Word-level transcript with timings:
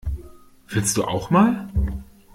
Willst 0.69 0.97
du 0.97 1.03
auch 1.03 1.29
mal? 1.29 1.69